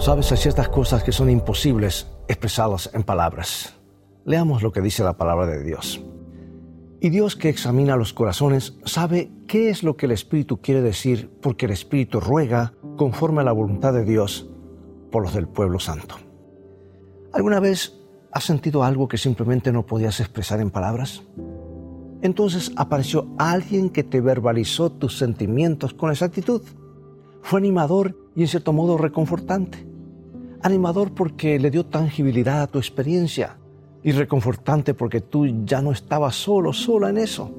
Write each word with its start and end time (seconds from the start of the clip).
Sabes, 0.00 0.32
hay 0.32 0.38
ciertas 0.38 0.70
cosas 0.70 1.04
que 1.04 1.12
son 1.12 1.28
imposibles 1.28 2.06
expresarlas 2.26 2.88
en 2.94 3.02
palabras. 3.02 3.74
Leamos 4.24 4.62
lo 4.62 4.72
que 4.72 4.80
dice 4.80 5.04
la 5.04 5.18
palabra 5.18 5.46
de 5.46 5.62
Dios. 5.62 6.02
Y 7.02 7.10
Dios 7.10 7.36
que 7.36 7.50
examina 7.50 7.96
los 7.96 8.14
corazones 8.14 8.78
sabe 8.86 9.30
qué 9.46 9.68
es 9.68 9.82
lo 9.82 9.98
que 9.98 10.06
el 10.06 10.12
Espíritu 10.12 10.62
quiere 10.62 10.80
decir 10.80 11.30
porque 11.42 11.66
el 11.66 11.72
Espíritu 11.72 12.18
ruega 12.18 12.72
conforme 12.96 13.42
a 13.42 13.44
la 13.44 13.52
voluntad 13.52 13.92
de 13.92 14.06
Dios 14.06 14.48
por 15.12 15.22
los 15.22 15.34
del 15.34 15.48
pueblo 15.48 15.78
santo. 15.78 16.14
¿Alguna 17.34 17.60
vez 17.60 18.00
has 18.32 18.44
sentido 18.44 18.84
algo 18.84 19.06
que 19.06 19.18
simplemente 19.18 19.70
no 19.70 19.84
podías 19.84 20.18
expresar 20.20 20.60
en 20.60 20.70
palabras? 20.70 21.24
Entonces 22.22 22.72
apareció 22.76 23.28
alguien 23.36 23.90
que 23.90 24.02
te 24.02 24.22
verbalizó 24.22 24.90
tus 24.90 25.18
sentimientos 25.18 25.92
con 25.92 26.10
exactitud. 26.10 26.62
Fue 27.42 27.60
animador 27.60 28.16
y 28.34 28.40
en 28.40 28.48
cierto 28.48 28.72
modo 28.72 28.96
reconfortante. 28.96 29.89
Animador 30.62 31.12
porque 31.12 31.58
le 31.58 31.70
dio 31.70 31.86
tangibilidad 31.86 32.62
a 32.62 32.66
tu 32.66 32.78
experiencia 32.78 33.56
y 34.02 34.12
reconfortante 34.12 34.94
porque 34.94 35.20
tú 35.20 35.46
ya 35.64 35.82
no 35.82 35.92
estabas 35.92 36.34
solo, 36.34 36.72
sola 36.72 37.10
en 37.10 37.18
eso. 37.18 37.50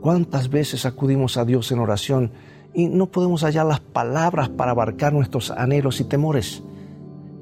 ¿Cuántas 0.00 0.50
veces 0.50 0.84
acudimos 0.86 1.36
a 1.36 1.44
Dios 1.44 1.72
en 1.72 1.78
oración 1.78 2.32
y 2.74 2.88
no 2.88 3.06
podemos 3.06 3.42
hallar 3.42 3.66
las 3.66 3.80
palabras 3.80 4.48
para 4.50 4.72
abarcar 4.72 5.12
nuestros 5.12 5.50
anhelos 5.50 6.00
y 6.00 6.04
temores? 6.04 6.62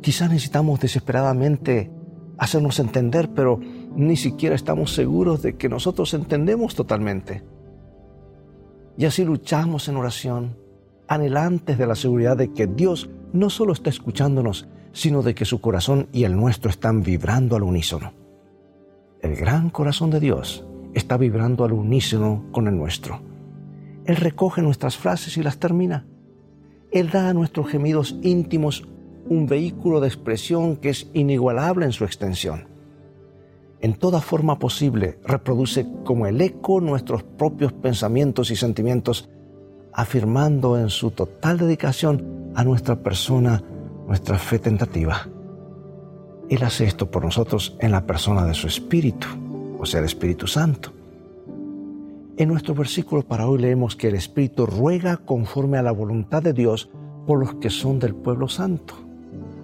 Quizás 0.00 0.30
necesitamos 0.30 0.80
desesperadamente 0.80 1.90
hacernos 2.38 2.78
entender, 2.78 3.30
pero 3.34 3.60
ni 3.94 4.16
siquiera 4.16 4.54
estamos 4.54 4.92
seguros 4.92 5.42
de 5.42 5.56
que 5.56 5.68
nosotros 5.68 6.14
entendemos 6.14 6.74
totalmente. 6.74 7.42
Y 8.96 9.04
así 9.04 9.24
luchamos 9.24 9.88
en 9.88 9.96
oración, 9.96 10.56
anhelantes 11.14 11.78
de 11.78 11.86
la 11.86 11.94
seguridad 11.94 12.36
de 12.36 12.52
que 12.52 12.66
Dios 12.66 13.10
no 13.32 13.50
solo 13.50 13.72
está 13.72 13.90
escuchándonos, 13.90 14.68
sino 14.92 15.22
de 15.22 15.34
que 15.34 15.44
su 15.44 15.60
corazón 15.60 16.08
y 16.12 16.24
el 16.24 16.36
nuestro 16.36 16.70
están 16.70 17.02
vibrando 17.02 17.56
al 17.56 17.62
unísono. 17.62 18.12
El 19.20 19.36
gran 19.36 19.70
corazón 19.70 20.10
de 20.10 20.20
Dios 20.20 20.66
está 20.94 21.16
vibrando 21.16 21.64
al 21.64 21.72
unísono 21.72 22.44
con 22.52 22.66
el 22.68 22.76
nuestro. 22.76 23.20
Él 24.04 24.16
recoge 24.16 24.62
nuestras 24.62 24.96
frases 24.96 25.36
y 25.36 25.42
las 25.42 25.58
termina. 25.58 26.06
Él 26.90 27.10
da 27.10 27.28
a 27.28 27.34
nuestros 27.34 27.68
gemidos 27.68 28.16
íntimos 28.22 28.86
un 29.28 29.46
vehículo 29.46 30.00
de 30.00 30.08
expresión 30.08 30.76
que 30.76 30.90
es 30.90 31.08
inigualable 31.14 31.86
en 31.86 31.92
su 31.92 32.04
extensión. 32.04 32.68
En 33.80 33.94
toda 33.94 34.20
forma 34.20 34.58
posible 34.58 35.18
reproduce 35.24 35.86
como 36.04 36.26
el 36.26 36.40
eco 36.40 36.80
nuestros 36.80 37.22
propios 37.22 37.72
pensamientos 37.72 38.50
y 38.50 38.56
sentimientos, 38.56 39.28
afirmando 39.92 40.78
en 40.78 40.90
su 40.90 41.10
total 41.10 41.58
dedicación 41.58 42.52
a 42.54 42.64
nuestra 42.64 42.96
persona 42.96 43.62
nuestra 44.06 44.38
fe 44.38 44.58
tentativa. 44.58 45.28
Él 46.48 46.62
hace 46.62 46.84
esto 46.84 47.10
por 47.10 47.24
nosotros 47.24 47.76
en 47.80 47.92
la 47.92 48.04
persona 48.06 48.44
de 48.44 48.54
su 48.54 48.66
Espíritu, 48.66 49.26
o 49.78 49.86
sea, 49.86 50.00
el 50.00 50.06
Espíritu 50.06 50.46
Santo. 50.46 50.92
En 52.36 52.48
nuestro 52.48 52.74
versículo 52.74 53.22
para 53.22 53.46
hoy 53.46 53.60
leemos 53.60 53.96
que 53.96 54.08
el 54.08 54.14
Espíritu 54.14 54.66
ruega 54.66 55.18
conforme 55.18 55.78
a 55.78 55.82
la 55.82 55.92
voluntad 55.92 56.42
de 56.42 56.52
Dios 56.52 56.90
por 57.26 57.38
los 57.38 57.54
que 57.54 57.70
son 57.70 57.98
del 57.98 58.14
pueblo 58.14 58.48
santo. 58.48 58.94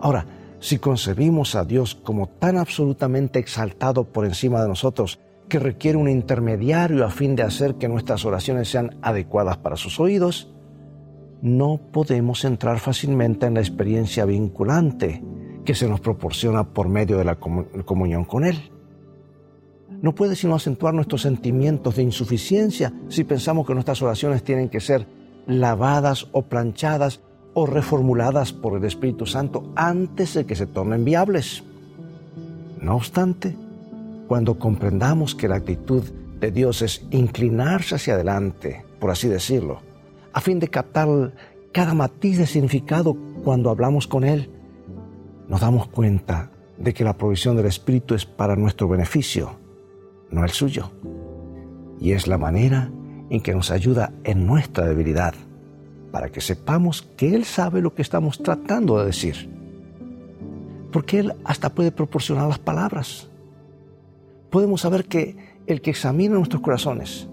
Ahora, 0.01 0.27
si 0.61 0.79
concebimos 0.79 1.55
a 1.55 1.65
Dios 1.65 1.95
como 1.95 2.29
tan 2.29 2.57
absolutamente 2.57 3.39
exaltado 3.39 4.05
por 4.05 4.25
encima 4.25 4.63
de 4.63 4.69
nosotros 4.69 5.19
que 5.49 5.59
requiere 5.59 5.99
un 5.99 6.09
intermediario 6.09 7.05
a 7.05 7.11
fin 7.11 7.35
de 7.35 7.43
hacer 7.43 7.77
que 7.77 7.89
nuestras 7.89 8.25
oraciones 8.25 8.69
sean 8.69 8.99
adecuadas 9.03 9.57
para 9.59 9.77
sus 9.77 9.99
oídos, 9.99 10.53
no 11.41 11.81
podemos 11.93 12.45
entrar 12.45 12.81
fácilmente 12.81 13.47
en 13.47 13.55
la 13.55 13.61
experiencia 13.61 14.25
vinculante 14.25 15.23
que 15.65 15.75
se 15.75 15.89
nos 15.89 16.01
proporciona 16.01 16.65
por 16.65 16.89
medio 16.89 17.19
de 17.19 17.25
la 17.25 17.37
comunión 17.37 18.25
con 18.25 18.45
Él. 18.45 18.73
No 20.03 20.15
puede 20.15 20.37
sino 20.37 20.55
acentuar 20.55 20.95
nuestros 20.95 21.23
sentimientos 21.23 21.97
de 21.97 22.03
insuficiencia 22.03 22.93
si 23.09 23.25
pensamos 23.25 23.67
que 23.67 23.75
nuestras 23.75 24.01
oraciones 24.03 24.43
tienen 24.45 24.69
que 24.69 24.81
ser 24.81 25.07
lavadas 25.47 26.29
o 26.33 26.43
planchadas 26.43 27.21
o 27.55 27.67
reformuladas 27.67 28.53
por 28.53 28.77
el 28.77 28.85
Espíritu 28.85 29.27
Santo 29.27 29.73
antes 29.75 30.35
de 30.35 30.47
que 30.47 30.55
se 30.55 30.67
tornen 30.67 31.05
viables. 31.05 31.65
No 32.81 32.97
obstante, 32.97 33.57
cuando 34.29 34.59
comprendamos 34.59 35.35
que 35.35 35.49
la 35.49 35.57
actitud 35.57 36.05
de 36.39 36.53
Dios 36.53 36.83
es 36.83 37.05
inclinarse 37.11 37.97
hacia 37.97 38.15
adelante, 38.15 38.85
por 39.01 39.11
así 39.11 39.27
decirlo, 39.27 39.81
a 40.33 40.41
fin 40.41 40.61
de 40.61 40.69
captar 40.69 41.33
cada 41.73 41.95
matiz 41.95 42.39
de 42.39 42.47
significado 42.47 43.17
cuando 43.43 43.71
hablamos 43.71 44.07
con 44.07 44.25
Él, 44.25 44.51
nos 45.49 45.63
damos 45.63 45.89
cuenta 45.89 46.51
de 46.77 46.95
que 46.95 47.05
la 47.05 47.17
provisión 47.17 47.57
del 47.57 47.67
Espíritu 47.67 48.15
es 48.15 48.27
para 48.27 48.55
nuestro 48.55 48.87
beneficio, 48.87 49.59
no 50.31 50.45
el 50.45 50.51
suyo. 50.51 50.93
Y 51.99 52.13
es 52.13 52.29
la 52.29 52.39
manera 52.39 52.91
en 53.31 53.41
que 53.41 53.55
nos 53.55 53.71
ayuda 53.71 54.13
en 54.25 54.47
nuestra 54.47 54.87
debilidad, 54.87 55.35
para 56.13 56.31
que 56.31 56.41
sepamos 56.41 57.03
que 57.17 57.35
Él 57.35 57.45
sabe 57.45 57.81
lo 57.81 57.95
que 57.95 58.03
estamos 58.03 58.43
tratando 58.43 58.99
de 58.99 59.07
decir. 59.07 59.51
Porque 60.93 61.19
Él 61.19 61.35
hasta 61.45 61.75
puede 61.75 61.91
proporcionar 61.91 62.47
las 62.47 62.59
palabras. 62.59 63.29
Podemos 64.51 64.81
saber 64.81 65.05
que 65.05 65.37
el 65.67 65.81
que 65.81 65.91
examina 65.91 66.35
nuestros 66.35 66.63
corazones 66.63 67.29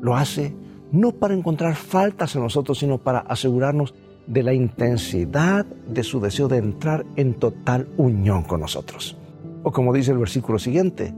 lo 0.00 0.16
hace 0.16 0.54
no 0.92 1.12
para 1.12 1.34
encontrar 1.34 1.74
faltas 1.74 2.36
en 2.36 2.42
nosotros, 2.42 2.78
sino 2.78 2.98
para 2.98 3.20
asegurarnos 3.20 3.94
de 4.26 4.42
la 4.42 4.52
intensidad 4.52 5.64
de 5.66 6.02
su 6.02 6.20
deseo 6.20 6.48
de 6.48 6.58
entrar 6.58 7.04
en 7.16 7.34
total 7.34 7.88
unión 7.96 8.42
con 8.42 8.60
nosotros. 8.60 9.16
O 9.62 9.72
como 9.72 9.92
dice 9.92 10.12
el 10.12 10.18
versículo 10.18 10.58
siguiente, 10.58 11.14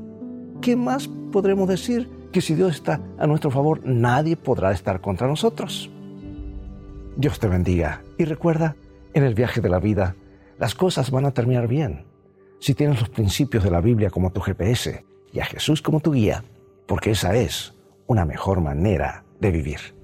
¿qué 0.61 0.77
más 0.77 1.09
podremos 1.33 1.69
decir 1.69 2.09
que 2.33 2.41
si 2.41 2.55
Dios 2.55 2.75
está 2.75 3.01
a 3.19 3.27
nuestro 3.27 3.51
favor, 3.51 3.81
nadie 3.85 4.37
podrá 4.37 4.73
estar 4.73 5.01
contra 5.01 5.27
nosotros? 5.27 5.91
Dios 7.17 7.39
te 7.41 7.49
bendiga 7.49 8.03
y 8.17 8.25
recuerda, 8.25 8.77
en 9.15 9.25
el 9.25 9.35
viaje 9.35 9.61
de 9.61 9.69
la 9.69 9.81
vida, 9.81 10.15
las 10.59 10.75
cosas 10.75 11.11
van 11.11 11.25
a 11.25 11.33
terminar 11.33 11.67
bien 11.67 12.05
si 12.61 12.75
tienes 12.75 13.01
los 13.01 13.09
principios 13.09 13.65
de 13.65 13.71
la 13.71 13.81
Biblia 13.81 14.11
como 14.11 14.31
tu 14.31 14.41
GPS 14.41 15.08
y 15.33 15.41
a 15.41 15.45
Jesús 15.45 15.83
como 15.83 16.01
tu 16.01 16.13
guía, 16.13 16.45
porque 16.87 17.11
esa 17.11 17.35
es 17.37 17.75
una 18.07 18.25
mejor 18.25 18.61
manera 18.61 19.25
de 19.41 19.51
vivir. 19.51 19.98